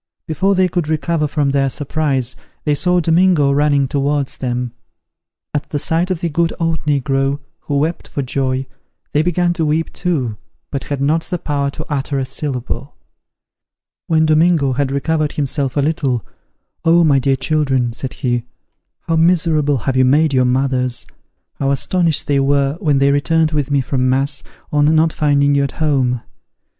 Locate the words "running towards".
3.51-4.37